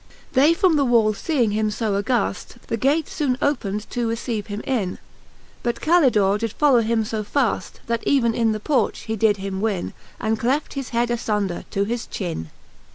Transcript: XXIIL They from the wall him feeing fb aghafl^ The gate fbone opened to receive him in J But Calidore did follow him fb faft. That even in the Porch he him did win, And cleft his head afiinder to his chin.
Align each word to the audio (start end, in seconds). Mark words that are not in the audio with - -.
XXIIL 0.29 0.33
They 0.33 0.53
from 0.55 0.75
the 0.77 0.83
wall 0.85 1.09
him 1.09 1.13
feeing 1.13 1.51
fb 1.51 2.03
aghafl^ 2.03 2.59
The 2.63 2.75
gate 2.77 3.05
fbone 3.05 3.37
opened 3.39 3.87
to 3.91 4.07
receive 4.07 4.47
him 4.47 4.61
in 4.61 4.95
J 4.95 4.99
But 5.61 5.79
Calidore 5.79 6.39
did 6.39 6.53
follow 6.53 6.81
him 6.81 7.03
fb 7.03 7.23
faft. 7.25 7.73
That 7.85 8.01
even 8.07 8.33
in 8.33 8.51
the 8.51 8.59
Porch 8.59 9.01
he 9.01 9.13
him 9.13 9.19
did 9.19 9.53
win, 9.61 9.93
And 10.19 10.39
cleft 10.39 10.73
his 10.73 10.89
head 10.89 11.09
afiinder 11.09 11.65
to 11.69 11.83
his 11.83 12.07
chin. 12.07 12.49